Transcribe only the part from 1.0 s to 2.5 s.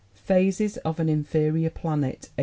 Inferior Planet, 1898.